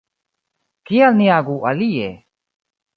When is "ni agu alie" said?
1.21-2.09